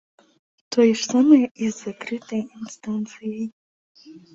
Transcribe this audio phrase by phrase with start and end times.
[0.75, 3.45] Тое ж самае і з закрытай інстанцыяй.